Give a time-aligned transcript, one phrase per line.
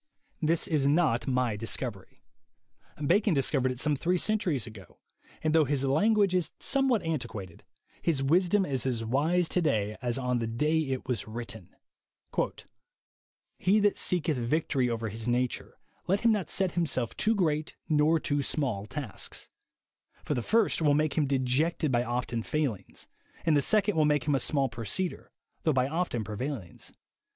[0.41, 2.23] This is not my discovery.
[3.05, 4.97] Bacon discovered it some three centuries ago,
[5.43, 7.63] and though his language is somewhat antiquated,
[8.01, 11.75] his wisdom is as wise to day as on the day it was written:
[13.59, 15.77] "He that seeketh victory over his nature,
[16.07, 19.49] let him not set himself too great nor too small tasks;
[20.25, 23.07] for the first will make him dejected by often failings,
[23.45, 25.27] and the second will make him a small proceeder,
[25.61, 26.91] though by often pre vailings.